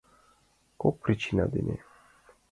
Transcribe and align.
—Кок 0.81 0.95
причина 1.03 1.45
дене. 1.53 1.75